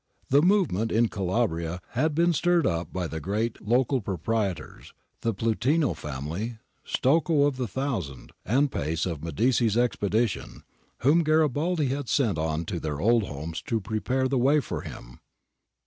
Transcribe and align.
The 0.31 0.41
movement 0.41 0.91
in 0.91 1.09
Calabria 1.09 1.79
had 1.89 2.15
been 2.15 2.33
stirred 2.33 2.65
up 2.65 2.91
by 2.91 3.05
the 3.05 3.19
great 3.19 3.61
local 3.61 4.01
proprietors— 4.01 4.95
the 5.21 5.31
Plutino 5.31 5.95
family, 5.95 6.57
Stocco 6.83 7.43
of 7.45 7.57
the 7.57 7.67
Thousand, 7.67 8.31
and 8.43 8.71
Pace 8.71 9.05
of 9.05 9.23
Medici's 9.23 9.77
expedition, 9.77 10.63
whom 11.01 11.23
Garibaldi 11.23 11.89
had 11.89 12.09
sent 12.09 12.39
on 12.39 12.65
to 12.65 12.79
their 12.79 12.99
old 12.99 13.25
homes 13.27 13.61
to 13.61 13.79
prepare 13.79 14.27
the 14.27 14.39
way 14.39 14.55
before 14.55 14.81
him. 14.81 15.19